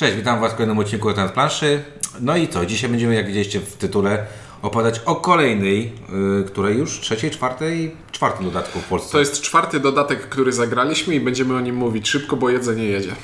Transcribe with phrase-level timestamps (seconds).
[0.00, 1.82] Cześć, witam Was w kolejnym odcinku Trans Planszy.
[2.20, 4.26] No i co, dzisiaj będziemy, jak widzieliście w tytule,
[4.62, 5.92] opowiadać o kolejnej,
[6.38, 9.12] yy, której już trzeciej, czwartej, czwartym dodatku w Polsce.
[9.12, 13.14] To jest czwarty dodatek, który zagraliśmy i będziemy o nim mówić szybko, bo jedzenie jedzie.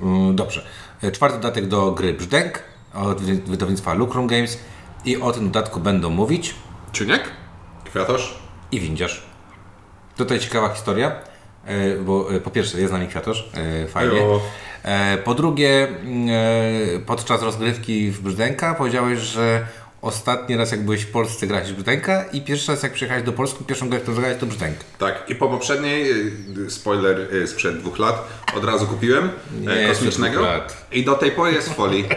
[0.00, 0.66] Yy, dobrze.
[1.02, 2.62] Yy, Czwarty dodatek do gry Brzdęk
[2.94, 4.58] od wy- wydawnictwa Lucrum Games
[5.04, 6.54] i o tym dodatku będą mówić
[6.92, 7.22] Ciuniek?
[7.84, 8.38] Kwiatosz?
[8.72, 9.22] i Windziarz.
[10.16, 11.12] Tutaj ciekawa historia,
[11.64, 14.18] e, bo e, po pierwsze jest z nami Kwiatosz, e, fajnie.
[14.18, 14.40] Ejo.
[14.86, 16.28] E, Po drugie, mm,
[16.96, 19.66] e, podczas rozgrywki w Brzdęka powiedziałeś, że
[20.02, 23.32] ostatni raz jak byłeś w Polsce grałeś w Brzdęka i pierwszy raz jak przyjechałeś do
[23.32, 24.76] Polski, pierwszą grę, którą zagrałeś to Brzdęk.
[24.98, 26.10] Tak, i po poprzedniej,
[26.66, 29.30] y, spoiler sprzed dwóch lat, od razu kupiłem
[29.60, 30.46] Nie, e, kosmicznego
[30.92, 32.04] i do tej pory jest w folii.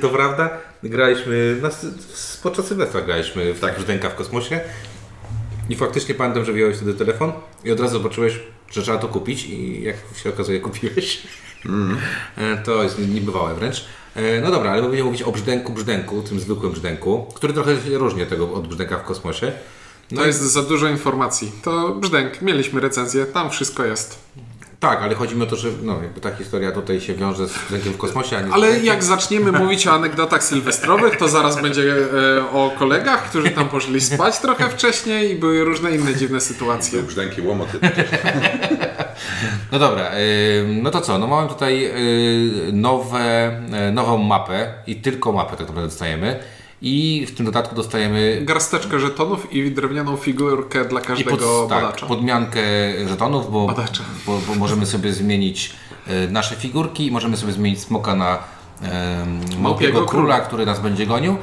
[0.00, 0.50] To prawda?
[0.82, 1.70] Graliśmy, na,
[2.42, 3.74] podczas Sylwestra graliśmy w tak.
[3.74, 4.60] Brzdęka w kosmosie
[5.70, 7.32] i faktycznie pamiętam, że wziąłeś wtedy telefon
[7.64, 11.22] i od razu zobaczyłeś, że trzeba to kupić i jak się okazuje kupiłeś.
[12.38, 13.84] E, To jest niebywałe wręcz.
[14.16, 17.76] E, No dobra, ale my będziemy mówić o brzdęku, brzdęku, tym zwykłym brzdęku, który trochę
[17.80, 19.52] się różni od tego od brzdęka w kosmosie.
[20.10, 21.52] No To i- jest za dużo informacji.
[21.62, 24.18] To brzdęk, mieliśmy recenzję, tam wszystko jest.
[24.80, 27.52] Tak, ale chodzi mi o to, że no, jakby ta historia tutaj się wiąże z
[27.58, 31.62] brzdękiem w kosmosie, a nie z Ale jak zaczniemy mówić o anegdotach sylwestrowych, to zaraz
[31.62, 31.94] będzie
[32.38, 37.02] e, o kolegach, którzy tam poszli spać trochę wcześniej i były różne inne dziwne sytuacje.
[37.02, 37.78] Brzdęki, łomoty.
[39.72, 40.10] No dobra,
[40.60, 41.18] ym, no to co?
[41.18, 43.50] No mamy tutaj y, nowe,
[43.88, 46.40] y, nową mapę i tylko mapę tak naprawdę dostajemy.
[46.82, 52.06] I w tym dodatku dostajemy Garsteczkę żetonów i drewnianą figurkę dla każdego tak, badacza.
[52.06, 52.62] podmiankę
[53.08, 53.66] żetonów, bo,
[54.26, 55.72] bo, bo możemy sobie zmienić
[56.08, 58.38] y, nasze figurki i możemy sobie zmienić smoka na
[59.54, 61.36] y, małpiego króla, który nas będzie gonił.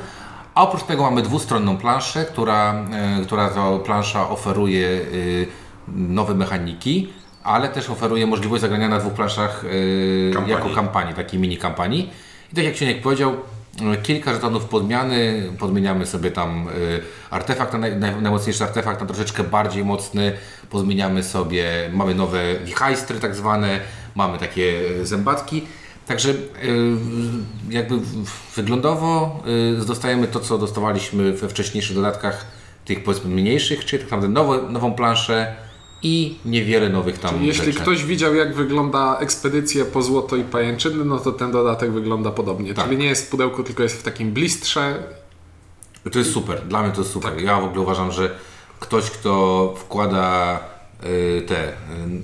[0.56, 2.86] A oprócz tego mamy dwustronną planszę, która,
[3.22, 5.48] y, która to plansza oferuje y,
[5.88, 9.66] nowe mechaniki, ale też oferuje możliwość zagrania na dwóch planszach
[10.34, 10.52] Kampanii.
[10.52, 12.10] jako kampanii, takiej mini kampanii.
[12.54, 13.36] I tak jak Cieniek powiedział,
[14.04, 19.44] kilka żetonów podmiany, podmieniamy sobie tam y, artefakt, na naj, naj, najmocniejszy artefakt na troszeczkę
[19.44, 20.34] bardziej mocny,
[20.70, 23.80] pozmieniamy sobie, mamy nowe wichajstry tak zwane,
[24.16, 25.68] mamy takie y, zębatki.
[26.08, 26.36] Także y,
[27.70, 27.96] jakby
[28.56, 29.40] wyglądowo
[29.88, 32.46] dostajemy to, co dostawaliśmy we wcześniejszych dodatkach,
[32.86, 35.56] tych powiedzmy mniejszych, czyli tak naprawdę nowo, nową planszę
[36.04, 37.80] i niewiele nowych tam Jeśli rzeczy.
[37.80, 42.74] ktoś widział, jak wygląda ekspedycja po złoto i pajęczyny, no to ten dodatek wygląda podobnie.
[42.74, 42.86] Tak.
[42.86, 45.04] Czyli nie jest w pudełku, tylko jest w takim blistrze.
[46.12, 47.42] To jest super, dla mnie to jest super.
[47.42, 48.36] Ja w ogóle uważam, że
[48.80, 50.60] ktoś, kto wkłada
[51.04, 51.74] y, te y,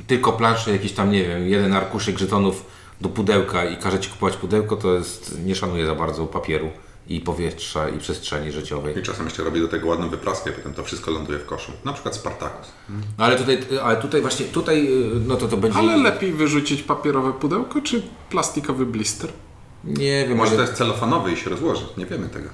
[0.08, 2.66] tylko plansze, jakiś tam, nie wiem, jeden arkuszyk żetonów
[3.02, 6.70] do pudełka i każe Ci kupować pudełko, to jest, nie szanuje za bardzo papieru
[7.10, 9.00] i powietrza i przestrzeni życiowej.
[9.00, 11.72] I czasem jeszcze robię do tego ładną wypraskę, potem to wszystko ląduje w koszu.
[11.86, 12.72] Na przykład Spartacus.
[12.90, 15.80] No ale tutaj, ale tutaj właśnie, tutaj, y, no to to będzie...
[15.80, 19.30] Ale lepiej wyrzucić papierowe pudełko czy plastikowy blister?
[19.84, 20.58] Nie wiem, Może ale...
[20.58, 21.86] to jest celofonowy i się rozłoży.
[21.98, 22.50] Nie wiemy tego.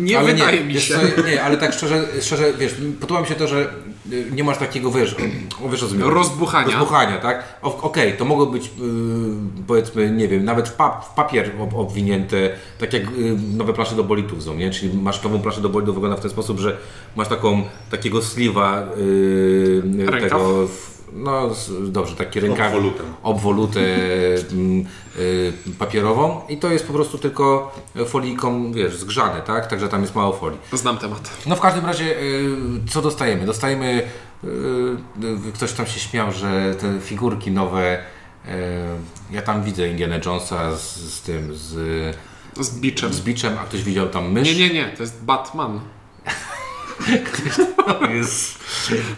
[0.00, 0.94] Nie ale wydaje mi wiesz się.
[0.94, 3.74] Co, nie, ale tak szczerze, szczerze, wiesz, podoba mi się to, że
[4.06, 5.16] nie masz takiego, wiesz,
[5.70, 6.10] wiesz o co?
[6.10, 6.78] Rozbuchania.
[6.78, 7.58] Rozbuchania, tak?
[7.62, 8.70] Okej, to mogą być, y,
[9.66, 13.96] powiedzmy, nie wiem, nawet w, pap, w papier ob, obwinięte, tak jak y, nowe plansze
[13.96, 14.70] do bolitów są, nie?
[14.70, 16.76] Czyli masz nową planszę do bolitów, wygląda w ten sposób, że
[17.16, 20.22] masz taką, takiego sliwa y, Rękaw?
[20.22, 20.68] tego,
[21.14, 23.02] no dobrze, taki rękaw, Obwolutę.
[23.22, 23.80] obwolutę
[24.52, 24.84] mm,
[25.18, 27.74] y, papierową i to jest po prostu tylko
[28.06, 29.66] folijką, wiesz, zgrzane, tak?
[29.66, 30.58] Także tam jest mało folii.
[30.72, 31.30] Znam temat.
[31.46, 32.56] No w każdym razie, y,
[32.90, 33.46] co dostajemy?
[33.46, 34.02] Dostajemy,
[34.44, 34.46] y,
[35.48, 38.50] y, ktoś tam się śmiał, że te figurki nowe, y,
[39.30, 42.16] ja tam widzę Indiana Jonesa z, z tym, z,
[42.60, 43.12] Z biczem.
[43.12, 44.48] z biczem, a ktoś widział tam mysz.
[44.48, 45.80] Nie, nie, nie, to jest Batman.
[48.14, 48.58] Jest.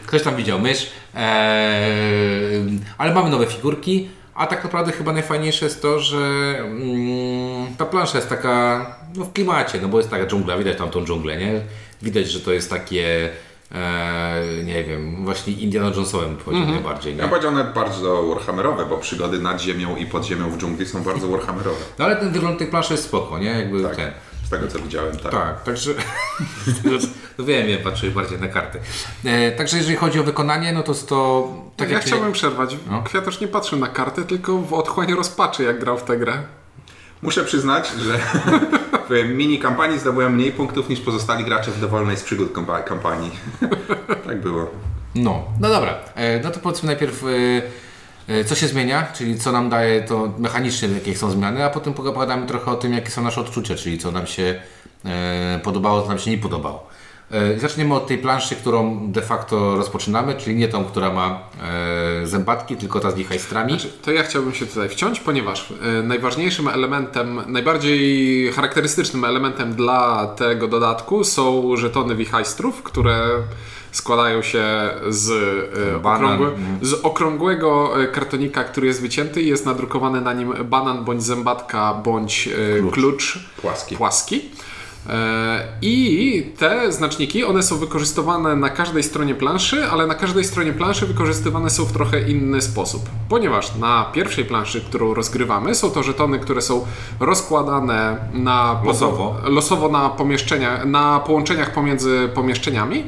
[0.07, 5.83] Ktoś tam widział mysz, eee, ale mamy nowe figurki, a tak naprawdę chyba najfajniejsze jest
[5.83, 8.87] to, że mm, ta plansza jest taka
[9.17, 11.61] no, w klimacie, no bo jest taka dżungla, widać tam tą dżunglę, nie?
[12.03, 13.31] Widać, że to jest takie,
[13.73, 17.21] e, nie wiem, właśnie Indiana Jonesowym bym powiedział najbardziej, nie?
[17.23, 21.03] Ja powiedział nawet bardzo warhammerowe, bo przygody nad ziemią i pod ziemią w dżungli są
[21.03, 21.81] bardzo warhammerowe.
[21.99, 23.51] No ale ten wygląd tej planszy jest spoko, nie?
[23.51, 24.13] Jakby Tak, ten.
[24.47, 25.33] z tego co widziałem, tak.
[25.33, 25.95] Tak, także.
[27.39, 28.79] no wiem, wiem, patrzę bardziej na karty.
[29.25, 31.49] E, także jeżeli chodzi o wykonanie, no to jest to.
[31.77, 32.77] Tak ja jak chciałbym przerwać.
[32.91, 33.03] No.
[33.03, 36.43] Kwiatusz nie patrzył na kartę, tylko w otchłań rozpaczy, jak grał w tę grę.
[37.23, 38.19] Muszę przyznać, że
[39.11, 42.53] w mini kampanii zdobyłem mniej punktów niż pozostali gracze w dowolnej z przygód
[42.87, 43.31] kampanii.
[44.27, 44.71] tak było.
[45.15, 45.99] No, no dobra.
[46.15, 47.27] E, no to powiedzmy najpierw, e,
[48.35, 51.95] e, co się zmienia, czyli co nam daje to mechanicznie, jakie są zmiany, a potem
[51.95, 54.63] pogadamy trochę o tym, jakie są nasze odczucia, czyli co nam się
[55.05, 56.87] e, podobało, co nam się nie podobało.
[57.31, 61.41] E, Zaczniemy od tej planszy, którą de facto rozpoczynamy, czyli nie tą, która ma
[62.23, 63.73] e, zębatki, tylko ta z wichajstrami.
[63.73, 70.27] Znaczy, to ja chciałbym się tutaj wciąć, ponieważ e, najważniejszym elementem, najbardziej charakterystycznym elementem dla
[70.27, 73.29] tego dodatku są żetony wichajstrów, które
[73.93, 74.65] składają się
[75.09, 75.31] z,
[76.05, 76.79] okrągłe, mhm.
[76.83, 82.49] z okrągłego kartonika, który jest wycięty i jest nadrukowany na nim banan bądź zębatka bądź
[82.49, 83.97] e, klucz, Płaski.
[83.97, 84.51] płaski.
[85.09, 90.73] E, I te znaczniki, one są wykorzystywane na każdej stronie planszy, ale na każdej stronie
[90.73, 93.03] planszy wykorzystywane są w trochę inny sposób.
[93.29, 96.87] Ponieważ na pierwszej planszy, którą rozgrywamy, są to żetony, które są
[97.21, 99.37] rozkładane na Losowo.
[99.45, 103.05] losowo na pomieszczenia, na połączeniach pomiędzy pomieszczeniami.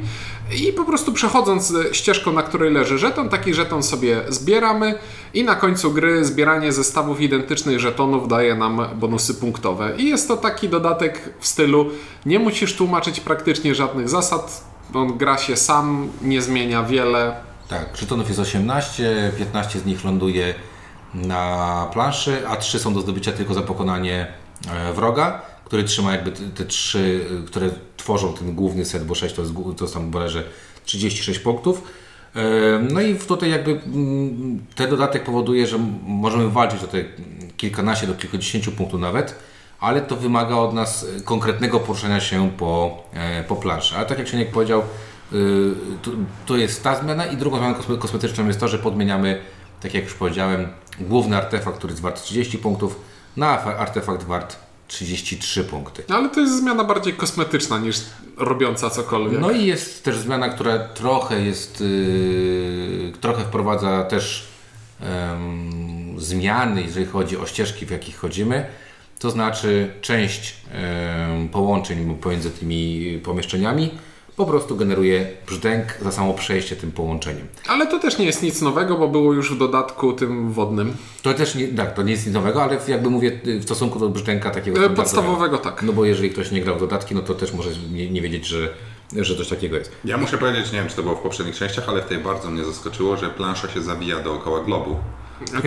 [0.57, 4.95] I po prostu przechodząc ścieżką, na której leży żeton, taki żeton sobie zbieramy
[5.35, 9.93] i na końcu gry zbieranie zestawów identycznych żetonów daje nam bonusy punktowe.
[9.97, 11.91] I jest to taki dodatek w stylu
[12.27, 14.65] nie musisz tłumaczyć praktycznie żadnych zasad,
[14.95, 17.37] on gra się sam, nie zmienia wiele.
[17.69, 20.55] Tak, żetonów jest 18, 15 z nich ląduje
[21.15, 24.33] na planszy, a 3 są do zdobycia tylko za pokonanie
[24.71, 29.35] e, wroga, który trzyma jakby te, te 3, które tworzą ten główny set, bo 6
[29.35, 30.45] to jest, to jest tam bodajże
[30.85, 31.83] 36 punktów.
[32.37, 32.41] E,
[32.93, 37.05] No i tutaj jakby mm, ten dodatek powoduje, że możemy walczyć o te
[37.57, 39.35] kilkanaście do kilkudziesięciu punktów nawet,
[39.81, 43.97] ale to wymaga od nas e, konkretnego poruszania się po, e, po planszy.
[43.97, 44.83] Ale tak jak Sieniek powiedział,
[45.33, 46.11] y, to,
[46.47, 49.41] to jest ta zmiana i drugą zmianą kosme- kosmetyczną jest to, że podmieniamy,
[49.81, 50.69] tak jak już powiedziałem,
[51.01, 53.01] główny artefakt, który jest wart 30 punktów
[53.37, 56.03] na artefakt wart 33 punkty.
[56.09, 57.97] No, Ale to jest zmiana bardziej kosmetyczna niż
[58.37, 59.41] robiąca cokolwiek.
[59.41, 64.49] No i jest też zmiana, która trochę jest, yy, trochę wprowadza też
[65.01, 68.67] em, zmiany, jeżeli chodzi o ścieżki, w jakich chodzimy.
[69.19, 73.91] To znaczy część em, połączeń pomiędzy tymi pomieszczeniami
[74.39, 77.47] po prostu generuje brzdęk za samo przejście tym połączeniem.
[77.69, 80.97] Ale to też nie jest nic nowego, bo było już w dodatku tym wodnym.
[81.23, 84.09] To też nie, tak, to nie jest nic nowego, ale jakby mówię w stosunku do
[84.09, 84.91] brzdęka takiego E.
[84.91, 85.83] Podstawowego tak.
[85.83, 88.47] No bo jeżeli ktoś nie grał w dodatki, no to też może nie, nie wiedzieć,
[88.47, 88.75] że,
[89.17, 89.93] że coś takiego jest.
[90.05, 92.51] Ja muszę powiedzieć, nie wiem czy to było w poprzednich częściach, ale w tej bardzo
[92.51, 94.97] mnie zaskoczyło, że plansza się zawija dookoła globu.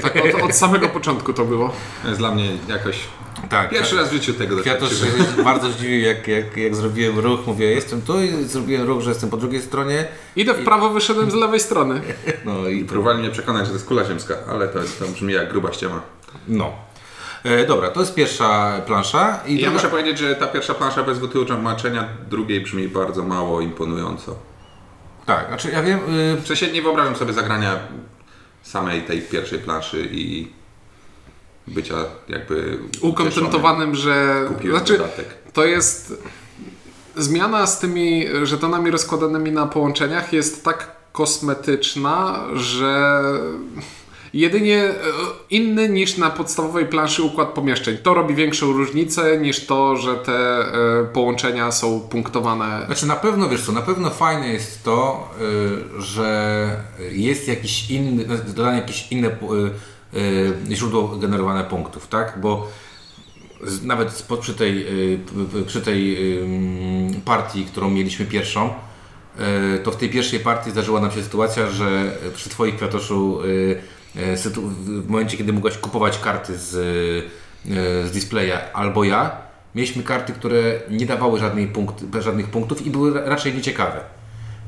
[0.02, 1.74] Tak, od, od samego początku to było.
[2.02, 3.00] To jest dla mnie jakoś...
[3.50, 4.94] Tak, Pierwszy raz w życiu tego doświadczyłem.
[5.38, 9.10] się bardzo zdziwił, jak, jak, jak zrobiłem ruch, mówię, jestem tu i zrobiłem ruch, że
[9.10, 10.06] jestem po drugiej stronie.
[10.36, 12.02] Idę w prawo, wyszedłem z lewej strony.
[12.46, 15.34] No i Próbowali mnie przekonać, że to jest kula ziemska, ale to, jest, to brzmi
[15.34, 16.02] jak gruba ściema.
[16.48, 16.72] no.
[17.44, 19.40] E, dobra, to jest pierwsza plansza.
[19.48, 23.62] I Ja druga- muszę powiedzieć, że ta pierwsza plansza bez wytłumaczenia drugiej brzmi bardzo mało
[23.62, 24.36] imponująco.
[25.26, 26.00] Tak, znaczy ja wiem,
[26.38, 27.80] y, W sensie nie wyobrażam sobie zagrania
[28.64, 30.48] samej tej pierwszej planszy i
[31.68, 31.96] bycia
[32.30, 34.46] jakby Ukontentowanym, że...
[34.48, 35.28] Kupiłem Znaczy, dodatek.
[35.54, 36.24] to jest...
[37.16, 43.22] Zmiana z tymi żetonami rozkładanymi na połączeniach jest tak kosmetyczna, że
[44.34, 44.94] jedynie e,
[45.50, 47.98] inny niż na podstawowej planszy układ pomieszczeń.
[48.04, 52.84] To robi większą różnicę niż to, że te e, połączenia są punktowane.
[52.86, 55.30] Znaczy na pewno, wiesz co, na pewno fajne jest to,
[55.98, 59.30] y, że jest jakiś inny, dodane jakieś inne
[60.72, 62.38] źródło generowania punktów, tak?
[62.42, 62.68] Bo
[63.84, 64.86] nawet przy tej,
[65.68, 66.18] przy tej
[67.26, 68.74] partii, którą mieliśmy pierwszą,
[69.84, 73.40] to w tej pierwszej partii zdarzyła nam się sytuacja, że przy Twoich kwiatoszu
[74.16, 79.32] w momencie, kiedy mogłaś kupować karty z, y, z displaya albo ja,
[79.76, 81.40] mieliśmy karty, które nie dawały
[81.74, 84.00] punkt, żadnych punktów i były ra- raczej nieciekawe.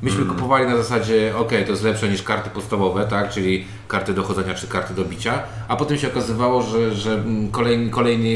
[0.01, 4.53] Myśmy kupowali na zasadzie, ok, to jest lepsze niż karty podstawowe, tak, czyli karty dochodzenia
[4.53, 8.29] czy karty do bicia, a potem się okazywało, że, że mm, kolejny, kolejny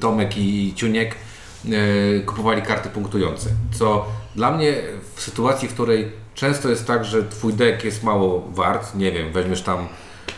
[0.00, 3.50] Tomek i Ciuniek e, kupowali karty punktujące.
[3.78, 4.74] Co dla mnie
[5.14, 9.32] w sytuacji, w której często jest tak, że twój deck jest mało wart, nie wiem,
[9.32, 9.88] weźmiesz tam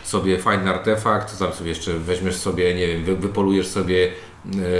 [0.03, 4.11] sobie fajny artefakt, tam sobie jeszcze weźmiesz sobie, nie wiem, wy, wypolujesz sobie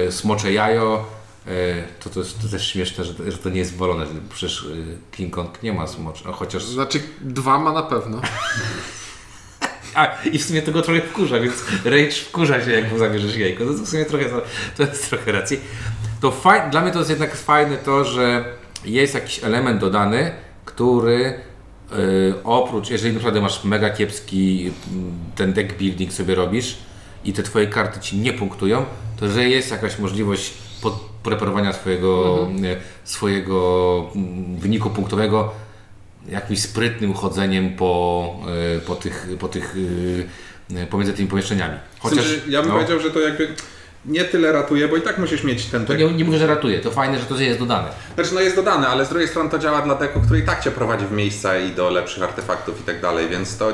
[0.07, 1.05] e, smocze jajo,
[1.47, 1.51] e,
[1.99, 5.15] to, to jest to też śmieszne, że, to- że to nie jest wolone, przecież e,
[5.15, 6.63] King Kong nie ma smocza, no, chociaż...
[6.63, 8.21] Znaczy, dwa ma na pewno.
[9.95, 11.53] A, i w sumie tego trochę wkurza, więc
[11.85, 13.65] rage wkurza się, jak mu zabierzesz jajko.
[13.65, 14.25] To, to w sumie trochę,
[14.77, 15.59] to jest trochę racji.
[16.21, 18.45] To faj, dla mnie to jest jednak fajne to, że
[18.85, 20.31] jest jakiś element dodany,
[20.79, 21.33] który
[21.91, 26.77] y, oprócz, jeżeli naprawdę masz mega kiepski mm, ten deck building sobie robisz
[27.25, 28.86] i te twoje karty ci nie punktują,
[29.19, 30.93] to że jest jakaś możliwość pod,
[31.24, 35.51] preparowania swojego, y, swojego mm, wyniku punktowego
[36.29, 38.36] jakimś sprytnym chodzeniem po,
[38.77, 39.75] y, po tych, po tych
[40.89, 41.77] pomiędzy tymi pomieszczeniami.
[42.00, 43.55] Chociaż, ja bym no, powiedział, że to jakby
[44.06, 46.79] nie tyle ratuje, bo i tak musisz mieć ten To nie, nie mówię, że ratuje,
[46.79, 47.88] to fajne, że to jest dodane.
[48.15, 50.63] Znaczy no jest dodane, ale z drugiej strony to działa dla deku, który i tak
[50.63, 53.72] Cię prowadzi w miejsca i do lepszych artefaktów i tak dalej, więc to,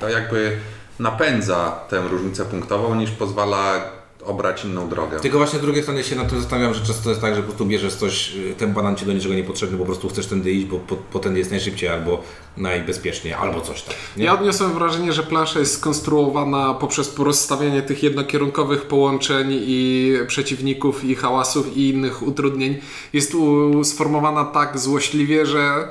[0.00, 0.56] to jakby
[0.98, 3.80] napędza tę różnicę punktową niż pozwala
[4.24, 5.20] obrać inną drogę.
[5.20, 7.46] Tylko właśnie z drugiej strony się nad tym zastanawiam, że często jest tak, że po
[7.46, 10.66] prostu bierzesz coś, y, ten banan ci do niczego niepotrzebny, po prostu chcesz tędy iść,
[10.66, 12.22] bo po, po tędy jest najszybciej albo
[12.56, 13.94] najbezpieczniej, albo coś tam.
[14.16, 14.24] Nie?
[14.24, 21.14] Ja odniosłem wrażenie, że plansza jest skonstruowana poprzez rozstawianie tych jednokierunkowych połączeń i przeciwników i
[21.14, 22.78] hałasów i innych utrudnień.
[23.12, 23.36] Jest
[23.82, 25.88] sformowana tak złośliwie, że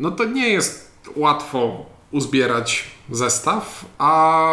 [0.00, 4.52] no to nie jest łatwo uzbierać zestaw, a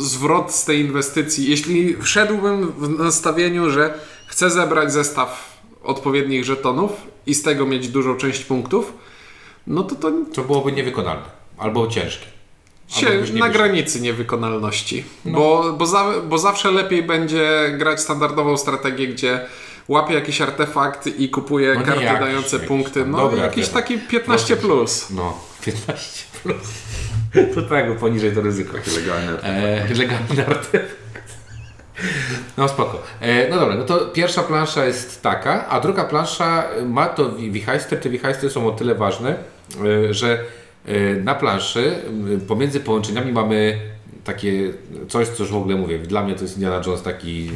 [0.00, 3.94] zwrot z tej inwestycji, jeśli wszedłbym w nastawieniu, że
[4.26, 6.90] chcę zebrać zestaw odpowiednich żetonów
[7.26, 8.92] i z tego mieć dużą część punktów,
[9.66, 11.24] no to to To byłoby niewykonalne,
[11.58, 12.26] albo ciężkie.
[12.88, 15.04] się Albo na granicy niewykonalności.
[15.24, 19.40] Bo, bo, za, bo zawsze lepiej będzie grać standardową strategię, gdzie
[19.88, 23.06] łapie jakiś artefakt i kupuje No karty jakiś, dające jakiś punkty.
[23.06, 25.10] No dobry jakiś taki 15 plus.
[25.10, 26.68] No, 15 plus.
[27.54, 28.76] To tak, bo poniżej to ryzyko.
[28.96, 29.42] Legalne.
[29.42, 31.02] E, legalny artefakt.
[32.56, 33.02] No spoko.
[33.20, 37.50] E, no dobra, no to pierwsza plansza jest taka, a druga plansza ma to wi-
[37.50, 38.00] wichajster.
[38.00, 39.34] Te wichajstry są o tyle ważne,
[40.10, 40.38] e, że
[40.86, 41.94] e, na planszy
[42.48, 43.78] pomiędzy połączeniami mamy
[44.24, 44.72] takie
[45.08, 45.98] coś, co już w ogóle mówię.
[45.98, 47.50] Dla mnie to jest Indiana Jones taki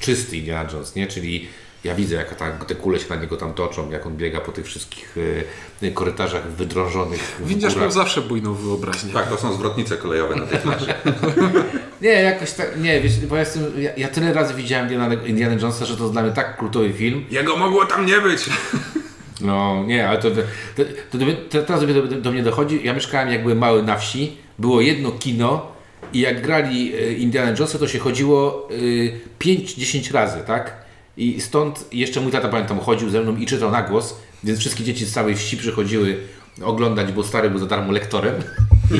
[0.00, 1.06] czysty Indiana Jones, nie?
[1.06, 1.48] Czyli
[1.84, 4.52] ja widzę, jak ta, te kule się na niego tam toczą, jak on biega po
[4.52, 5.16] tych wszystkich
[5.82, 7.40] e, korytarzach wydrążonych.
[7.44, 9.12] Widzisz, miał zawsze bujną wyobraźnię.
[9.12, 10.94] Tak, to są zwrotnice kolejowe na tej planszy.
[12.02, 15.54] Nie, jakoś tak, nie, wiesz, bo ja, jestem, ja, ja tyle razy widziałem Indiana, Indiana
[15.54, 17.24] Jonesa, że to dla mnie tak kultowy film.
[17.30, 18.40] Jego mogło tam nie być!
[19.40, 22.80] No nie, ale to, to, to, do mnie- to teraz do, do, do mnie dochodzi.
[22.84, 25.72] Ja mieszkałem jak byłem mały na wsi, było jedno kino
[26.12, 30.83] i jak grali e, Indiana Jonesa, to się chodziło y, 5-10 razy, tak?
[31.16, 34.84] I stąd jeszcze mój tata pamiętam chodził ze mną i czytał na głos, więc wszystkie
[34.84, 36.16] dzieci z całej wsi przychodziły
[36.62, 38.34] oglądać, bo stary był za darmo lektorem.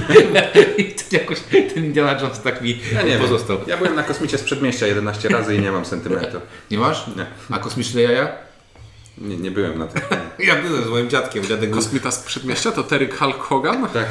[0.79, 1.39] I to jakoś
[1.75, 3.59] ten Indiana Jones tak mi Ja nie pozostał.
[3.59, 3.69] wiem.
[3.69, 6.41] Ja byłem na kosmicie z przedmieścia 11 razy i nie mam sentymentu.
[6.71, 7.07] Nie masz?
[7.17, 7.27] Nie.
[7.51, 8.29] A kosmiczne jaja?
[9.19, 10.03] Nie, nie byłem na tym.
[10.47, 11.45] Ja byłem z moim dziadkiem.
[11.45, 11.71] Dziadek.
[11.71, 13.89] Kosmita z przedmieścia to Terry Hulk Hogan?
[13.89, 14.07] Tak.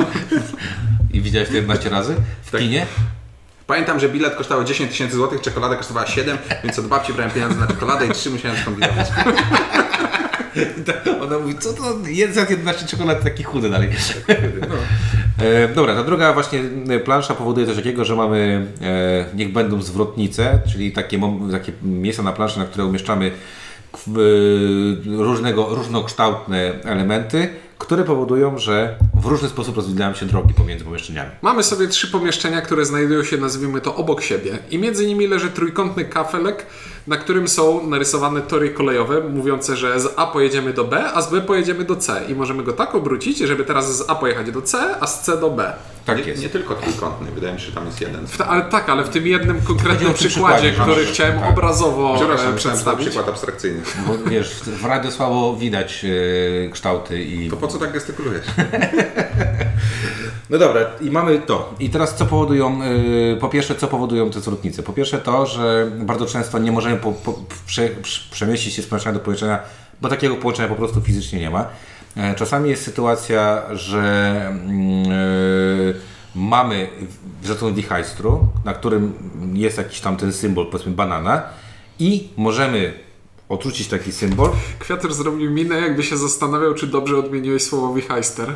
[1.14, 2.14] I widziałeś to 11 razy?
[2.42, 2.60] W Tak.
[2.60, 2.86] kinie?
[3.68, 7.60] Pamiętam, że bilet kosztował 10 tysięcy złotych, czekolada kosztowała 7, więc od babci brałem pieniądze
[7.60, 9.08] na czekoladę i 3 musiałem skombinować.
[11.22, 13.88] Ona mówi, co to jest za 11 czekolad taki chudy dalej.
[15.38, 19.82] E, dobra, ta druga właśnie e, plansza powoduje coś takiego, że mamy e, niech będą
[19.82, 21.20] zwrotnice, czyli takie,
[21.52, 23.30] takie miejsca na planszy, na które umieszczamy
[25.06, 31.30] różnego, różnokształtne elementy, które powodują, że w różny sposób rozwijają się drogi pomiędzy pomieszczeniami.
[31.42, 34.58] Mamy sobie trzy pomieszczenia, które znajdują się, nazwijmy to, obok siebie.
[34.70, 36.66] I między nimi leży trójkątny kafelek,
[37.08, 41.30] na którym są narysowane tory kolejowe, mówiące, że z A pojedziemy do B, a z
[41.30, 42.24] B pojedziemy do C.
[42.28, 45.40] I możemy go tak obrócić, żeby teraz z A pojechać do C, a z C
[45.40, 45.72] do B.
[46.06, 46.42] Tak nie, jest.
[46.42, 48.26] nie tylko trójkątny, wydaje mi się, że tam jest jeden.
[48.26, 51.14] W ale tak, ale w tym jednym konkretnym przykładzie, przykładzie, który tak.
[51.14, 51.50] chciałem Tak.
[51.50, 53.08] obrazowo e, Przepraszam, przedstawić.
[53.08, 53.80] przykład abstrakcyjny.
[54.06, 57.50] Bo wiesz, w radio słabo widać e, kształty i...
[57.50, 58.46] To po co tak gestykulujesz?
[60.50, 61.74] No dobra, i mamy to.
[61.80, 64.82] I teraz co powodują, yy, po pierwsze, co powodują te zwrotnice?
[64.82, 67.34] Po pierwsze to, że bardzo często nie możemy po, po,
[67.66, 69.58] prze, prze- przemieścić się z pomieszczenia do pomieszczenia,
[70.00, 71.66] bo takiego połączenia po prostu fizycznie nie ma.
[72.16, 74.52] E, Czasami jest sytuacja, że
[75.86, 75.94] yy,
[76.34, 76.88] mamy
[77.44, 79.12] żeton wichajstru, na którym
[79.54, 81.42] jest jakiś tam ten symbol, powiedzmy banana
[81.98, 82.92] i możemy
[83.48, 88.54] odrzucić taki symbol, Kwiator zrobił minę, jakby się zastanawiał, czy dobrze odmieniłeś słowo wichajster.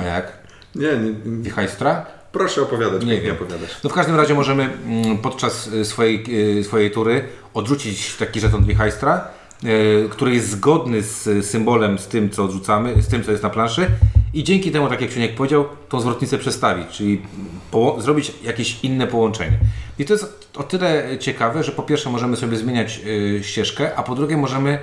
[0.00, 0.47] a jak?
[0.78, 1.42] Nie, nie, nie.
[1.42, 2.06] Wichajstra?
[2.32, 3.36] Proszę opowiadać, Nie nie wiem.
[3.36, 3.70] opowiadasz.
[3.84, 6.24] No w każdym razie możemy mm, podczas y, swojej,
[6.58, 9.28] y, swojej tury odrzucić taki żeton wichajstra,
[9.64, 13.50] y, który jest zgodny z symbolem, z tym co odrzucamy, z tym co jest na
[13.50, 13.86] planszy
[14.34, 17.22] i dzięki temu, tak jak Siuniek powiedział, tą zwrotnicę przestawić, czyli
[17.98, 19.58] zrobić jakieś inne połączenie.
[19.98, 23.00] I to jest o tyle ciekawe, że po pierwsze możemy sobie zmieniać
[23.42, 24.78] ścieżkę, a po drugie możemy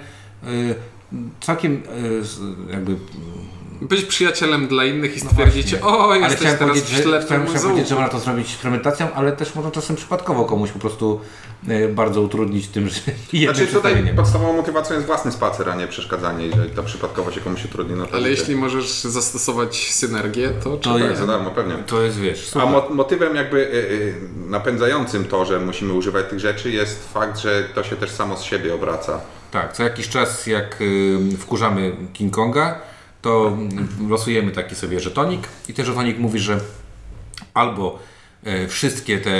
[1.41, 1.83] całkiem
[2.71, 2.95] jakby
[3.81, 7.25] Być przyjacielem dla innych i stwierdzić, o, ale jesteś chciałem teraz powiedzieć, w że, ślepym
[7.25, 7.67] chciałem, zaułku.
[7.67, 11.21] powiedzieć, że można to zrobić fermentacją, ale też można czasem przypadkowo komuś po prostu
[11.67, 12.99] e, bardzo utrudnić tym, że
[13.53, 16.47] Znaczy tutaj podstawową motywacją jest własny spacer, a nie przeszkadzanie.
[16.47, 18.15] Jeżeli to przypadkowo się komuś utrudni, no to...
[18.15, 20.99] Ale jeśli możesz zastosować synergię, to, To trzeba.
[20.99, 21.73] Tak, za darmo, pewnie.
[21.87, 22.67] To jest, wiesz, A super.
[22.69, 24.15] mo- motywem jakby y, y,
[24.49, 28.43] napędzającym to, że musimy używać tych rzeczy jest fakt, że to się też samo z
[28.43, 29.19] siebie obraca.
[29.51, 32.79] Tak, co jakiś czas jak y, wkurzamy King Konga,
[33.25, 33.57] to
[34.09, 36.59] losujemy taki sobie żetonik i ten żetonik mówi, że
[37.53, 37.99] albo
[38.43, 39.31] e, wszystkie te,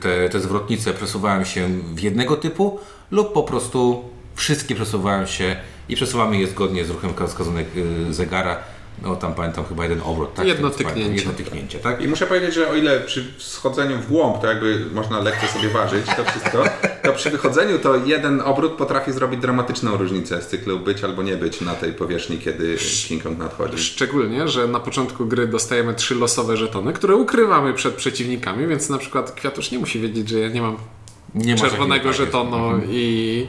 [0.00, 2.78] te, te zwrotnice przesuwają się w jednego typu
[3.10, 5.56] lub po prostu wszystkie przesuwają się
[5.88, 8.56] i przesuwamy je zgodnie z ruchem wskazanek y, zegara.
[9.02, 10.46] No tam pamiętam chyba jeden obrót, tak?
[10.46, 11.14] Jedno co tyknięcie.
[11.14, 12.02] Jedno tyknięcie, tak?
[12.02, 15.68] I muszę powiedzieć, że o ile przy schodzeniu w głąb to jakby można lekko sobie
[15.68, 16.64] ważyć to wszystko,
[17.02, 21.36] to przy wychodzeniu to jeden obrót potrafi zrobić dramatyczną różnicę z cyklu być albo nie
[21.36, 22.76] być na tej powierzchni, kiedy
[23.08, 23.78] King Kong nadchodzi.
[23.78, 28.98] Szczególnie, że na początku gry dostajemy trzy losowe żetony, które ukrywamy przed przeciwnikami, więc na
[28.98, 30.76] przykład Kwiatusz nie musi wiedzieć, że ja nie mam
[31.34, 33.46] Nie ma czerwonego tak żetonu i,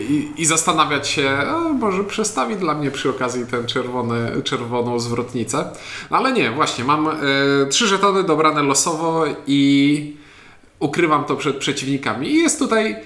[0.00, 3.64] i, i zastanawiać się, a może przestawi dla mnie przy okazji tę
[4.44, 5.70] czerwoną zwrotnicę.
[6.10, 7.12] No ale nie, właśnie, mam e,
[7.70, 10.16] trzy żetony dobrane losowo i
[10.78, 12.30] ukrywam to przed przeciwnikami.
[12.30, 12.96] I jest tutaj,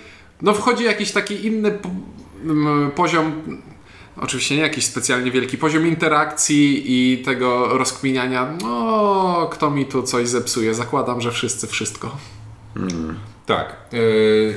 [0.42, 1.78] no wchodzi jakiś taki inny
[2.94, 3.32] poziom,
[4.16, 10.28] oczywiście nie jakiś specjalnie wielki, poziom interakcji i tego rozkminiania, no kto mi tu coś
[10.28, 10.74] zepsuje.
[10.74, 12.16] Zakładam, że wszyscy wszystko.
[13.50, 13.76] Tak.
[13.92, 14.54] Yy,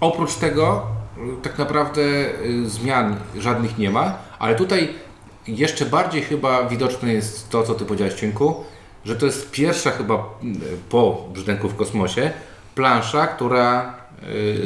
[0.00, 0.86] oprócz tego
[1.16, 4.94] y, tak naprawdę y, zmian żadnych nie ma, ale tutaj
[5.46, 8.64] jeszcze bardziej chyba widoczne jest to, co Ty powiedziałeś, Cienku,
[9.04, 10.24] że to jest pierwsza chyba
[10.88, 12.30] po Brzdęku w kosmosie
[12.74, 13.94] plansza, która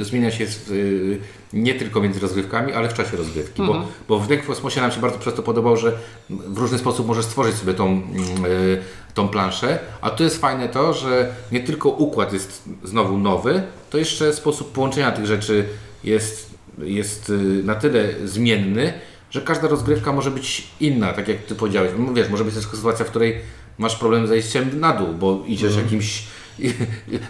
[0.03, 1.19] zmienia się y,
[1.53, 5.01] nie tylko między rozgrywkami, ale w czasie rozgrywki, bo, bo Brzdęk w kosmosie nam się
[5.01, 5.93] bardzo przez to podobał, że
[6.31, 8.83] w różny sposób możesz stworzyć sobie tą, mm, y,
[9.15, 13.99] tą planszę, a tu jest fajne to, że nie tylko układ jest znowu nowy, to
[13.99, 15.65] jeszcze sposób połączenia tych rzeczy
[16.05, 18.93] jest, jest y, na tyle zmienny,
[19.31, 21.91] że każda rozgrywka może być inna, tak jak Ty powiedziałeś.
[21.99, 23.41] No Wiesz, może być też sytuacja, w której
[23.79, 26.23] masz problem z zejściem na dół, bo idziesz jakimś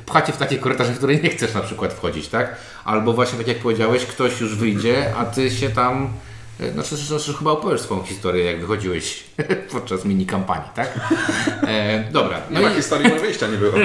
[0.06, 2.56] pchacie w takie korytarze, w które nie chcesz na przykład wchodzić, tak?
[2.84, 6.08] Albo właśnie tak jak powiedziałeś, ktoś już wyjdzie, a ty się tam
[6.60, 9.24] e, znaczy, że chyba opowiesz swoją historię, jak wychodziłeś
[9.72, 11.00] podczas mini kampanii, tak?
[11.62, 12.38] E, dobra.
[12.50, 13.72] Nie No ma i, historii, bo wyjścia nie było.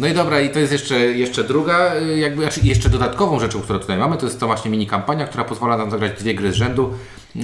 [0.00, 3.60] no i dobra, i to jest jeszcze, jeszcze druga, y, jakby, znaczy jeszcze dodatkową rzeczą,
[3.60, 6.52] którą tutaj mamy, to jest to właśnie mini kampania, która pozwala nam zagrać dwie gry
[6.52, 6.94] z rzędu.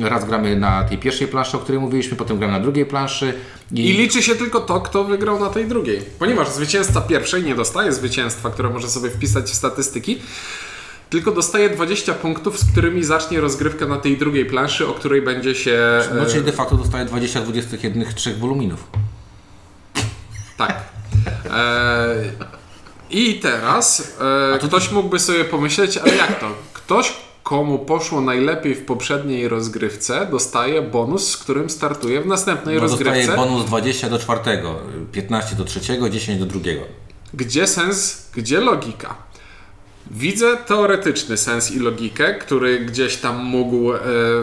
[0.01, 3.35] Raz gramy na tej pierwszej planszy, o której mówiliśmy, potem gramy na drugiej planszy.
[3.73, 6.03] I liczy się tylko to, kto wygrał na tej drugiej.
[6.19, 10.19] Ponieważ zwycięzca pierwszej nie dostaje zwycięstwa, które może sobie wpisać w statystyki,
[11.11, 15.55] tylko dostaje 20 punktów, z którymi zacznie rozgrywkę na tej drugiej planszy, o której będzie
[15.55, 15.79] się.
[16.15, 18.85] No, e, czyli de facto dostaje 20 21 trzech woluminów.
[20.57, 20.96] Tak.
[21.51, 22.15] E,
[23.11, 24.13] I teraz
[24.55, 26.47] e, ktoś mógłby sobie pomyśleć, ale jak to?
[26.73, 32.81] Ktoś, komu poszło najlepiej w poprzedniej rozgrywce, dostaje bonus, z którym startuje w następnej No,
[32.81, 33.19] rozgrywce.
[33.27, 34.75] dostaje bonus 20 do czwartego,
[35.13, 36.81] 15 do trzeciego, 10 do drugiego.
[37.35, 39.15] Gdzie sens, gdzie logika?
[40.11, 43.99] Widzę teoretyczny sens i logikę, który gdzieś tam mógł e,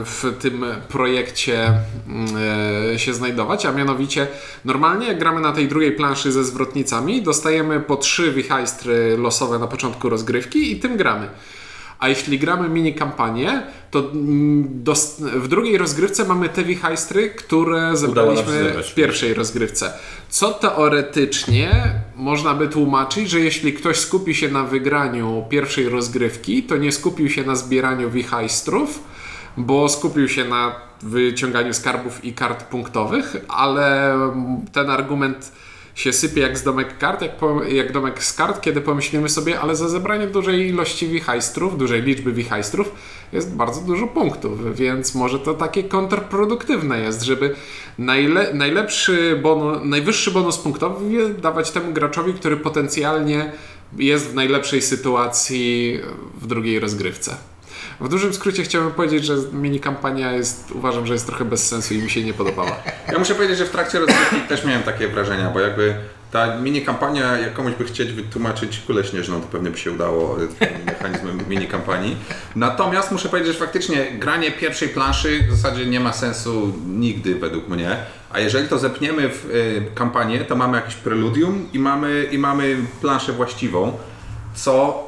[0.06, 1.74] w tym projekcie
[2.08, 2.28] mm,
[2.94, 4.28] e, się znajdować, a mianowicie
[4.66, 9.68] normalnie jak gramy na tej drugiej planszy ze zwrotnicami, dostajemy po trzy wichajstry losowe na
[9.68, 11.28] początku rozgrywki i tym gramy.
[12.00, 14.84] A jeśli gramy mini kampanię, to mm,
[15.20, 19.94] w drugiej rozgrywce mamy te wichajstry, które zebraliśmy w pierwszej rozgrywce.
[20.30, 26.78] Co teoretycznie można by tłumaczyć, że jeśli ktoś skupi się na wygraniu pierwszej rozgrywki, to
[26.78, 29.04] nie skupił się na zbieraniu wichajstrów,
[29.58, 34.18] bo skupił się na wyciąganiu skarbów i kart punktowych, ale
[34.72, 35.52] ten argument
[35.96, 39.60] się sypie jak z domek kart, jak, po, jak domek z kart, kiedy pomyślimy sobie,
[39.60, 42.92] ale za zebranie dużej ilości wichajstrów, dużej liczby wichajstrów
[43.34, 47.56] jest bardzo dużo punktów, więc może to takie kontrproduktywne jest, żeby
[47.98, 53.52] najle, najlepszy bonus, najwyższy bonus punktowy dawać temu graczowi, który potencjalnie
[53.98, 56.00] jest w najlepszej sytuacji
[56.42, 57.53] w drugiej rozgrywce.
[58.00, 61.94] W dużym skrócie chciałbym powiedzieć, że mini kampania jest, uważam, że jest trochę bez sensu
[61.94, 62.76] i mi się nie podobała.
[63.12, 65.96] Ja muszę powiedzieć, że w trakcie rozgrywki też miałem takie wrażenia, bo jakby
[66.32, 70.38] ta mini kampania, jak komuś by chcieć wytłumaczyć kulę śnieżną, to pewnie by się udało
[70.86, 72.18] mechanizmem mini kampanii.
[72.56, 77.68] Natomiast muszę powiedzieć, że faktycznie granie pierwszej planszy w zasadzie nie ma sensu nigdy według
[77.68, 77.98] mnie.
[78.30, 82.78] A jeżeli to zepniemy w y, kampanię, to mamy jakieś preludium i mamy, i mamy
[83.02, 83.98] planszę właściwą,
[84.56, 85.04] co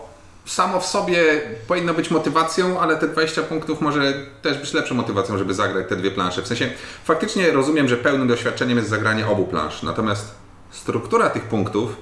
[0.46, 5.38] samo w sobie powinno być motywacją, ale te 20 punktów może też być lepszą motywacją,
[5.38, 6.42] żeby zagrać te dwie plansze.
[6.42, 6.70] W sensie
[7.04, 10.36] faktycznie rozumiem, że pełnym doświadczeniem jest zagranie obu plansz, natomiast
[10.72, 11.96] struktura tych punktów,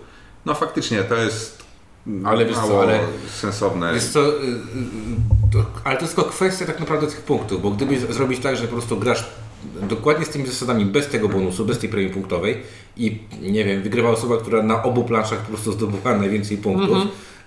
[0.46, 1.64] no faktycznie to jest
[2.26, 3.00] Ale wiesz co, mało ale-
[3.36, 3.94] sensowne.
[3.94, 7.72] Jest to, y, y, to, ale to jest tylko kwestia tak naprawdę tych punktów, bo
[7.72, 9.30] gdybyś zrobić tak, że po prostu grasz
[9.82, 12.64] dokładnie z tymi zasadami, bez tego bonusu, bez tej premii punktowej
[12.98, 16.98] i nie wiem, wygrywa osoba, która na obu planszach po prostu zdobyła najwięcej punktów,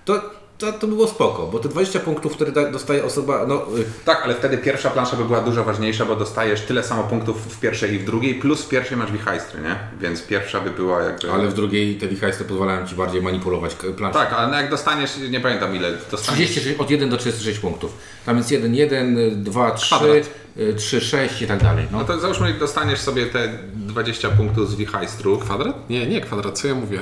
[0.05, 4.21] to to, to było spoko, bo te 20 punktów, które dostaje osoba, no y, Tak,
[4.23, 7.93] ale wtedy pierwsza plansza by była dużo ważniejsza, bo dostajesz tyle samo punktów w pierwszej
[7.93, 9.75] i w drugiej, plus w pierwszej masz wichajstry, nie?
[10.01, 11.31] Więc pierwsza by była jakby...
[11.31, 14.19] ale w drugiej te wichajsty pozwalają Ci bardziej manipulować planszą.
[14.19, 16.49] Tak, ale no jak dostaniesz, nie pamiętam ile, dostaniesz...
[16.49, 17.93] 36, od 1 do 36 punktów.
[18.25, 20.29] Tam jest 1, 1, 2, 3, Kwadrat.
[20.77, 21.87] 3, 6 i tak dalej.
[21.91, 21.97] No.
[21.97, 25.43] No to załóżmy, dostaniesz sobie te 20 punktów z wichajstrów.
[25.43, 25.89] Kwadrat?
[25.89, 26.99] Nie, nie kwadrat, co ja mówię?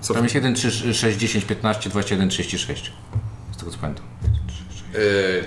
[0.00, 0.14] Co?
[0.14, 2.92] Tam jest 1, 3, 6, 10, 15, 21, 36.
[3.52, 4.04] Z tego co pamiętam.
[4.92, 5.00] Yy,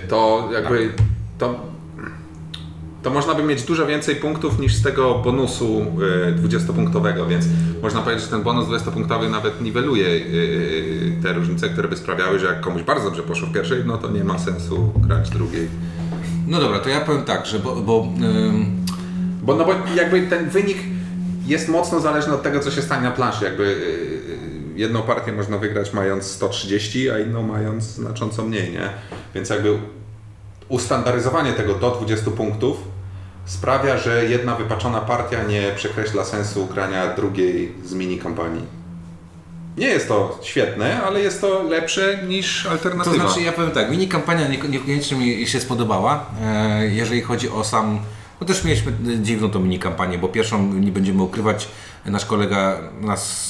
[0.08, 0.92] to jakby
[1.38, 1.60] to,
[3.02, 7.44] to można by mieć dużo więcej punktów niż z tego bonusu yy, 20-punktowego, więc
[7.82, 12.46] można powiedzieć, że ten bonus 20-punktowy nawet niweluje yy, te różnice, które by sprawiały, że
[12.46, 15.68] jak komuś bardzo dobrze poszło w pierwszej, no to nie ma sensu grać drugiej.
[16.48, 18.84] No dobra, to ja powiem tak, że bo, bo ym,
[19.42, 20.78] Bo, no bo jakby ten wynik
[21.46, 23.44] jest mocno zależny od tego, co się stanie na planszy.
[23.44, 28.90] Jakby yy, jedną partię można wygrać mając 130, a inną mając znacząco mniej, nie?
[29.34, 29.78] Więc jakby
[30.68, 32.76] ustandaryzowanie tego do 20 punktów
[33.44, 38.77] sprawia, że jedna wypaczona partia nie przekreśla sensu grania drugiej z mini kampanii.
[39.78, 43.16] Nie jest to świetne, ale jest to lepsze niż to alternatywa.
[43.16, 47.64] znaczy ja powiem tak, mini kampania nie- niekoniecznie mi się spodobała, e, jeżeli chodzi o
[47.64, 47.98] sam,
[48.40, 51.68] no też mieliśmy dziwną tą mini kampanię, bo pierwszą nie będziemy ukrywać,
[52.06, 53.48] nasz kolega nas,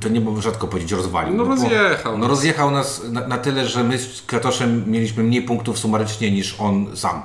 [0.00, 1.34] to nie mogę rzadko powiedzieć, rozwalił.
[1.34, 2.28] No rozjechał No nas.
[2.28, 6.96] rozjechał nas na, na tyle, że my z Kratoszem mieliśmy mniej punktów sumarycznie niż on
[6.96, 7.22] sam.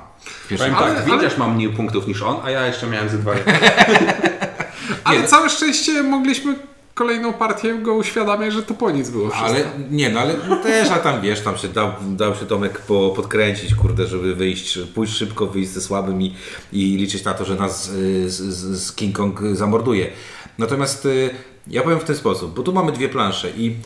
[0.58, 3.32] Powiem tak, ale- Windiarz ma mniej punktów niż on, a ja jeszcze miałem ze dwa.
[5.04, 6.54] Ale całe szczęście mogliśmy
[6.94, 9.48] kolejną partię go uświadamiać, że to po nic było wszystko.
[9.48, 13.10] Ale nie, no ale też, a tam wiesz, tam się dał, dał się Tomek po,
[13.16, 16.34] podkręcić, kurde, żeby wyjść, pójść szybko, wyjść ze słabym i,
[16.72, 18.42] i liczyć na to, że nas y, z,
[18.82, 20.10] z King Kong zamorduje.
[20.58, 21.30] Natomiast y,
[21.66, 23.76] ja powiem w ten sposób, bo tu mamy dwie plansze i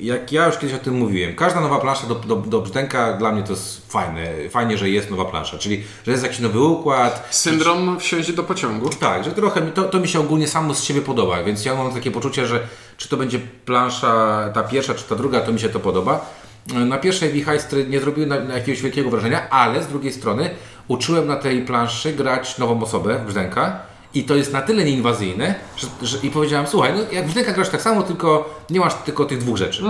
[0.00, 3.32] jak ja już kiedyś o tym mówiłem, każda nowa plansza do, do, do brzdęka dla
[3.32, 7.28] mnie to jest fajne, fajnie, że jest nowa plansza, czyli że jest jakiś nowy układ,
[7.30, 8.88] Syndrom wsiąść do pociągu.
[8.88, 11.74] tak, że trochę mi to, to mi się ogólnie samo z siebie podoba, więc ja
[11.74, 12.60] mam takie poczucie, że
[12.96, 16.26] czy to będzie plansza ta pierwsza, czy ta druga, to mi się to podoba.
[16.74, 20.50] Na pierwszej wichajstry nie zrobiły na, na jakiegoś wielkiego wrażenia, ale z drugiej strony
[20.88, 23.80] uczyłem na tej planszy grać nową osobę, brzdęka,
[24.14, 27.68] i to jest na tyle nieinwazyjne, że, że, i powiedziałem, słuchaj, no jak brzdęka grasz
[27.68, 29.82] tak samo, tylko nie masz tylko tych dwóch rzeczy.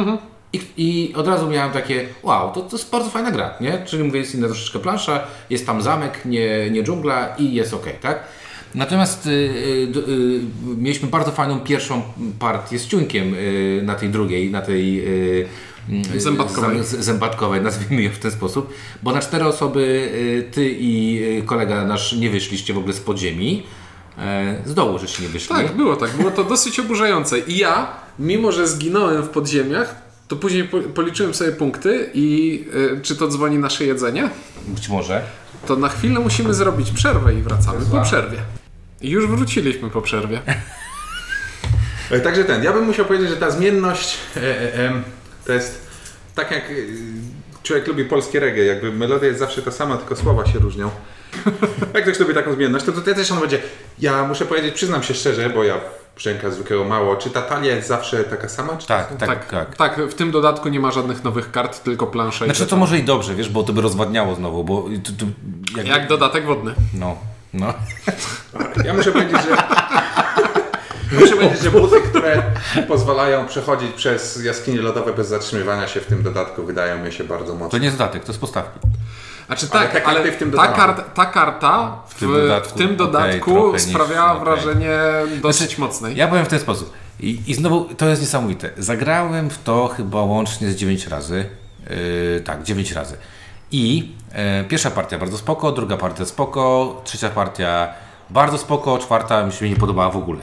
[0.52, 3.82] I, I od razu miałem takie, wow, to, to jest bardzo fajna gra, nie?
[3.86, 7.86] Czyli mówię, jest inna troszeczkę plansza, jest tam zamek, nie, nie dżungla i jest ok,
[8.00, 8.24] tak?
[8.74, 9.32] Natomiast y, y,
[10.08, 10.40] y,
[10.76, 12.02] mieliśmy bardzo fajną pierwszą
[12.38, 15.00] partię z ciunkiem y, na tej drugiej, na tej
[15.40, 15.48] y,
[16.14, 16.84] y, Zębatkowej.
[16.84, 20.10] zębatkowej, nazwijmy ją w ten sposób, bo na cztery osoby
[20.52, 23.62] ty i kolega nasz nie wyszliście w ogóle z podziemi.
[24.18, 25.56] E, Z dołu, żeście nie wyszli.
[25.56, 26.10] Tak, było tak.
[26.10, 27.38] Było to dosyć oburzające.
[27.38, 29.94] I ja, mimo że zginąłem w podziemiach,
[30.28, 32.64] to później po, policzyłem sobie punkty i
[32.98, 34.30] y, czy to dzwoni nasze jedzenie?
[34.66, 35.22] Być może.
[35.66, 38.38] To na chwilę musimy zrobić przerwę i wracamy po przerwie.
[39.00, 40.40] I już wróciliśmy po przerwie.
[42.10, 45.02] E, Także ten, ja bym musiał powiedzieć, że ta zmienność e, e, em,
[45.46, 45.88] to jest
[46.34, 46.74] tak jak e,
[47.62, 50.90] człowiek lubi polskie reggae, jakby melodia jest zawsze ta sama, tylko słowa się różnią.
[51.94, 53.58] Jak ktoś lubi taką zmienność, to tutaj też on będzie.
[53.98, 55.74] Ja muszę powiedzieć, przyznam się szczerze, bo ja
[56.16, 57.16] brzęka zwykłego mało.
[57.16, 58.76] Czy ta talia jest zawsze taka sama?
[58.76, 59.76] Czy Tak, tak, Tak, tak.
[59.76, 60.00] tak.
[60.10, 63.02] w tym dodatku nie ma żadnych nowych kart, tylko plansza i Znaczy to może i
[63.02, 65.26] dobrze, wiesz, bo to by rozwadniało znowu, bo tu, tu,
[65.76, 66.74] jak, Jak dodatek wodny.
[66.94, 67.16] No,
[67.54, 67.74] no.
[68.84, 69.56] Ja muszę powiedzieć, że.
[71.20, 72.42] Muszę powiedzieć, że buty, które
[72.88, 77.52] pozwalają przechodzić przez jaskinie lodowe bez zatrzymywania się w tym dodatku, wydają mi się bardzo
[77.52, 77.68] mocno.
[77.68, 78.78] To nie jest dodatek, to jest postawki.
[79.48, 80.76] Znaczy Ale tak, te ale, karty w tym ta, dodatku.
[80.76, 82.28] karta, ta karta w, w tym
[82.76, 84.90] tym dodatku, dodatku, okej, trochę sprawiała niż- wrażenie
[85.42, 86.16] dosyć Znaczy, mocnej.
[86.16, 86.92] Ja powiem w ten sposób.
[87.20, 88.70] I, I znowu to jest niesamowite.
[88.78, 91.44] Zagrałem w to chyba łącznie z 9 razy.
[91.90, 93.16] Yy, tak, 9 razy.
[93.72, 97.88] I e, pierwsza partia bardzo spoko, druga partia spoko, trzecia partia
[98.30, 100.40] bardzo spoko, czwarta mi się nie podobała w ogóle.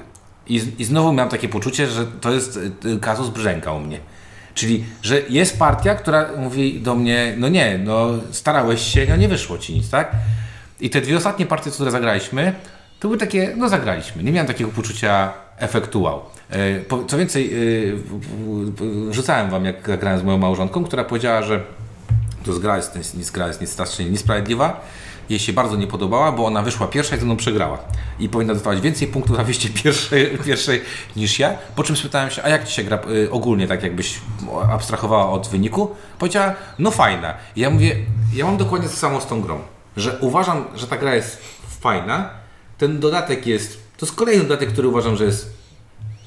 [0.47, 3.99] I, I znowu miałem takie poczucie, że to jest y, kazus brzęka u mnie.
[4.55, 9.27] Czyli, że jest partia, która mówi do mnie, no nie, no starałeś się, no nie
[9.27, 10.11] wyszło ci nic, tak?
[10.79, 12.53] I te dwie ostatnie partie, które zagraliśmy,
[12.99, 14.23] to były takie, no zagraliśmy.
[14.23, 16.07] Nie miałem takiego poczucia efektu.
[16.07, 17.53] E, Co więcej,
[19.09, 21.63] e, rzucałem wam, jak grałem z moją małżonką, która powiedziała, że
[22.43, 24.81] to jest gra jest, jest, gra jest strasznie niesprawiedliwa.
[25.29, 27.79] Jej się bardzo nie podobała, bo ona wyszła pierwsza i ze mną przegrała.
[28.19, 30.81] I powinna dostawać więcej punktów na wyjście pierwszej, pierwszej
[31.15, 31.57] niż ja.
[31.75, 34.19] Po czym spytałem się, a jak ci się gra y, ogólnie, tak jakbyś
[34.71, 35.95] abstrahowała od wyniku?
[36.19, 37.33] Powiedziała, no fajna.
[37.55, 37.95] I ja mówię,
[38.33, 39.59] ja mam dokładnie to samo z tą grą.
[39.97, 41.41] Że uważam, że ta gra jest
[41.79, 42.29] fajna.
[42.77, 45.53] Ten dodatek jest, to jest kolejny dodatek, który uważam, że jest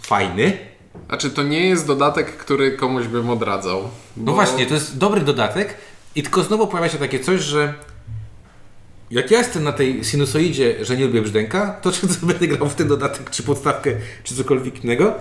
[0.03, 0.69] fajny,
[1.09, 3.83] Znaczy, to nie jest dodatek, który komuś bym odradzał.
[3.83, 5.75] No bo- właśnie, to jest dobry dodatek
[6.15, 7.75] i tylko znowu pojawia się takie coś, że
[9.11, 12.75] jak ja jestem na tej sinusoidzie, że nie lubię brzdęka, to czy będę grał w
[12.75, 13.91] ten dodatek, czy podstawkę,
[14.25, 15.15] czy cokolwiek innego,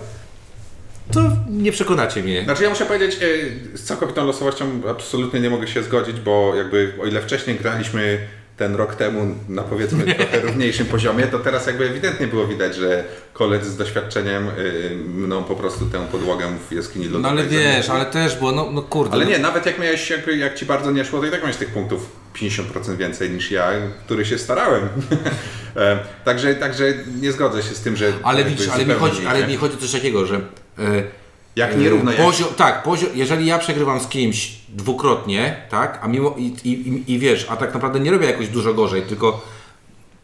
[1.12, 2.44] to nie przekonacie mnie.
[2.44, 6.94] Znaczy ja muszę powiedzieć, e, z całkowitą losowością absolutnie nie mogę się zgodzić, bo jakby
[7.02, 11.86] o ile wcześniej graliśmy ten rok temu na powiedzmy trochę równiejszym poziomie, to teraz jakby
[11.90, 17.06] ewidentnie było widać, że koledzy z doświadczeniem y, mną po prostu tę podłogę w jaskini
[17.06, 17.32] No lodowej.
[17.40, 19.14] ale wiesz, ale też było, no, no kurde.
[19.14, 21.42] Ale no- nie, nawet jak miałeś, jakby, jak ci bardzo nie szło, to i tak
[21.42, 23.72] miałeś tych punktów 50% więcej niż ja,
[24.06, 24.90] który się starałem.
[25.76, 28.14] E, także, także nie zgodzę się z tym, że.
[28.24, 29.30] Ale widzisz, ale mi, chodzi, nie.
[29.30, 31.04] ale mi chodzi o coś takiego, że e,
[31.56, 32.24] Jak nierówno jest.
[32.24, 37.20] Poziom, tak, poziom, jeżeli ja przegrywam z kimś dwukrotnie, tak, a mimo i, i, i,
[37.20, 39.42] wiesz, a tak naprawdę nie robię jakoś dużo gorzej, tylko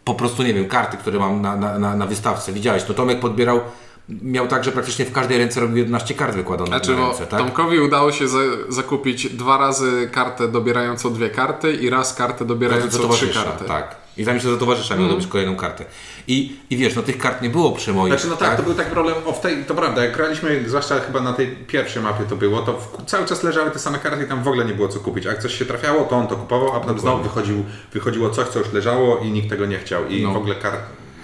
[0.03, 3.62] po prostu nie wiem, karty, które mam na, na, na, wystawce, widziałeś, to Tomek podbierał,
[4.10, 7.39] miał tak, że praktycznie w każdej ręce robił 11 kart wykładanych Znaczy, na ręce, tak?
[7.39, 13.10] Tomkowi udało się za, zakupić dwa razy kartę dobierającą dwie karty i raz kartę dobierającą
[13.10, 13.65] trzy karty.
[13.65, 14.03] tak.
[14.17, 15.86] I tam jeszcze za towarzysza miał robić kolejną kartę.
[16.28, 18.73] I, I wiesz, no tych kart nie było przy moich, Znaczy, no tak, to był
[18.73, 22.23] taki problem, o, w tej, to prawda, jak graliśmy, zwłaszcza chyba na tej pierwszej mapie
[22.30, 24.73] to było, to w, cały czas leżały te same karty i tam w ogóle nie
[24.73, 25.26] było co kupić.
[25.26, 28.47] A jak coś się trafiało, to on to kupował, a potem znowu wychodził, wychodziło coś,
[28.47, 30.08] co już leżało i nikt tego nie chciał.
[30.08, 30.34] I No.
[30.34, 30.80] w ogóle kart...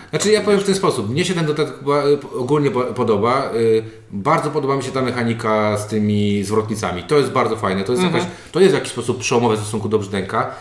[0.10, 2.04] Znaczy ja powiem w ten sposób, mnie się ten dodatek ba-
[2.38, 7.32] ogólnie po- podoba, y, bardzo podoba mi się ta mechanika z tymi zwrotnicami, to jest
[7.32, 10.52] bardzo fajne, to jest, jakaś, to jest w jakiś sposób przełomowe w stosunku do brzdęka.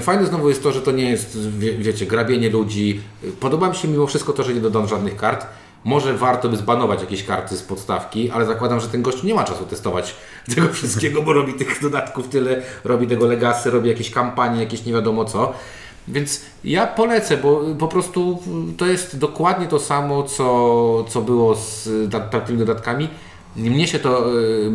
[0.00, 3.00] Fajne znowu jest to, że to nie jest, wie, wiecie, grabienie ludzi.
[3.40, 5.46] Podoba mi się mimo wszystko to, że nie dodam żadnych kart.
[5.84, 9.44] Może warto by zbanować jakieś karty z podstawki, ale zakładam, że ten gość nie ma
[9.44, 10.14] czasu testować
[10.54, 14.92] tego wszystkiego, bo robi tych dodatków tyle, robi tego legasy, robi jakieś kampanie, jakieś nie
[14.92, 15.52] wiadomo co.
[16.08, 18.42] Więc ja polecę, bo po prostu
[18.76, 21.88] to jest dokładnie to samo, co, co było z
[22.30, 23.08] tamtymi dodatkami.
[23.56, 24.70] Mnie się to, y,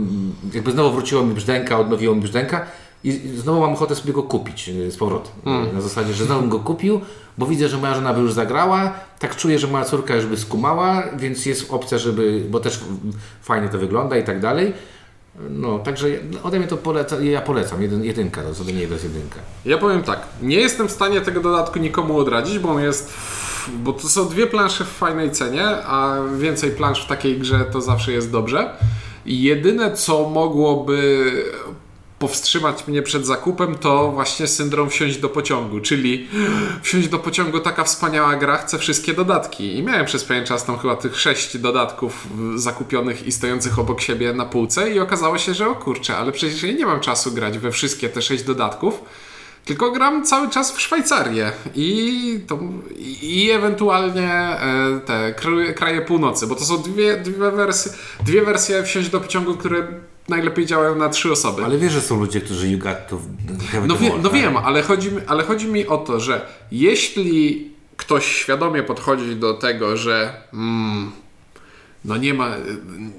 [0.53, 2.65] jakby znowu wróciło mi brzdęka, odnowiło mi brzdęka
[3.05, 5.31] i znowu mam ochotę sobie go kupić y, z powrotem.
[5.73, 7.01] Na zasadzie, że znowu bym go kupił,
[7.37, 10.37] bo widzę, że moja żona by już zagrała, tak czuję, że moja córka już by
[10.37, 12.79] skumała, więc jest opcja, żeby, bo też
[13.41, 14.73] fajnie to wygląda i tak dalej.
[15.49, 16.07] No, także
[16.43, 19.39] ode mnie to poleca, ja polecam, jeden, jedynka, to sobie nie to jest jedynka.
[19.65, 23.13] Ja powiem tak, nie jestem w stanie tego dodatku nikomu odradzić, bo on jest.
[23.83, 27.81] Bo to są dwie plansze w fajnej cenie, a więcej plansz w takiej grze to
[27.81, 28.77] zawsze jest dobrze.
[29.25, 31.31] Jedyne co mogłoby
[32.19, 36.27] powstrzymać mnie przed zakupem, to właśnie syndrom wsiąść do pociągu, czyli
[36.81, 39.77] wsiąść do pociągu, taka wspaniała gra, chcę wszystkie dodatki.
[39.77, 44.33] I miałem przez pewien czas tam chyba tych sześć dodatków zakupionych i stojących obok siebie
[44.33, 47.57] na półce i okazało się, że o kurczę, ale przecież ja nie mam czasu grać
[47.57, 49.03] we wszystkie te sześć dodatków,
[49.65, 52.59] tylko gram cały czas w Szwajcarię i, to,
[53.21, 55.33] i, ewentualnie e, te
[55.75, 57.91] kraje północy, bo to są dwie, dwie, wersje,
[58.25, 59.87] dwie wersje wsiąść do pociągu, które
[60.29, 61.65] najlepiej działają na trzy osoby.
[61.65, 63.19] Ale wiesz, że są ludzie, którzy you got to
[63.71, 64.41] have No, wie, no tak?
[64.41, 69.53] wiem, ale chodzi, mi, ale chodzi mi o to, że jeśli ktoś świadomie podchodzi do
[69.53, 71.11] tego, że mm,
[72.05, 72.51] no nie ma,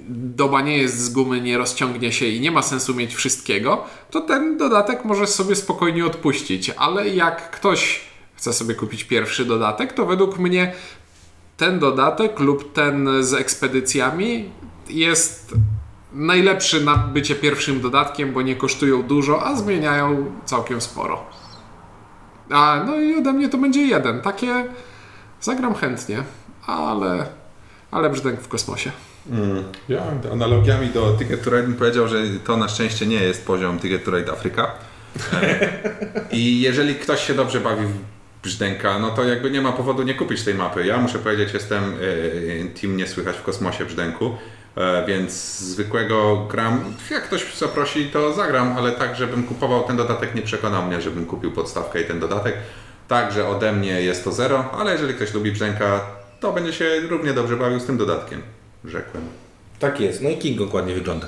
[0.08, 4.20] doba nie jest z gumy, nie rozciągnie się i nie ma sensu mieć wszystkiego, to
[4.20, 6.70] ten dodatek może sobie spokojnie odpuścić.
[6.76, 8.00] Ale jak ktoś
[8.34, 10.72] chce sobie kupić pierwszy dodatek, to według mnie
[11.56, 14.50] ten dodatek lub ten z ekspedycjami
[14.88, 15.54] jest
[16.16, 21.26] najlepszy na bycie pierwszym dodatkiem, bo nie kosztują dużo, a zmieniają całkiem sporo.
[22.50, 24.20] A no i ode mnie to będzie jeden.
[24.20, 24.64] Takie
[25.40, 26.22] zagram chętnie,
[26.66, 27.26] ale,
[27.90, 28.90] ale brzdęk w kosmosie.
[29.88, 30.02] Ja
[30.32, 34.04] analogiami do Ticket to Ride bym powiedział, że to na szczęście nie jest poziom Ticket
[34.04, 34.70] to Ride Afryka.
[35.32, 35.68] E,
[36.32, 37.94] I jeżeli ktoś się dobrze bawi w
[38.42, 40.86] brzdęka, no to jakby nie ma powodu nie kupić tej mapy.
[40.86, 44.36] Ja muszę powiedzieć, jestem e, team nie słychać w kosmosie brzdęku, e,
[45.06, 46.84] więc zwykłego gram.
[47.10, 51.26] Jak ktoś zaprosi, to zagram, ale tak, żebym kupował ten dodatek, nie przekonał mnie, żebym
[51.26, 52.54] kupił podstawkę i ten dodatek.
[53.08, 56.00] Także ode mnie jest to zero, ale jeżeli ktoś lubi brzdęka,
[56.40, 58.42] to będzie się równie dobrze bawił z tym dodatkiem.
[58.84, 59.24] Rzekłem.
[59.78, 61.26] Tak jest, no i King dokładnie wygląda.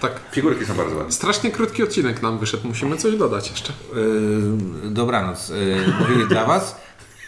[0.00, 0.12] Tak.
[0.32, 1.12] Figurki są bardzo ładne.
[1.12, 2.68] Strasznie krótki odcinek nam wyszedł.
[2.68, 3.72] Musimy coś dodać jeszcze.
[3.94, 5.48] Yy, dobranoc.
[5.48, 6.80] Yy, mówili dla Was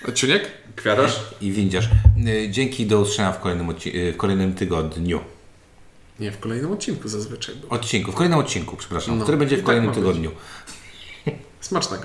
[0.09, 0.51] Odcinek?
[0.77, 1.21] Kwiatarz?
[1.41, 1.89] i windziarz.
[2.17, 5.21] Yy, dzięki, do usłyszenia w kolejnym, yy, w kolejnym tygodniu.
[6.21, 7.55] Nie, w kolejnym odcinku zazwyczaj.
[7.71, 9.99] Odcinku, w kolejnym odcinku, przepraszam, No, który będzie w tak kolejnym być.
[9.99, 10.31] tygodniu.
[11.61, 12.05] Smacznego.